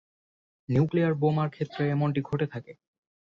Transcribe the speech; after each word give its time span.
Nuclear 0.69 1.13
বোমার 1.13 1.49
ক্ষেত্রে 1.49 1.83
এমনটি 1.89 2.21
ঘটে 2.21 2.45
থাকে। 2.47 2.71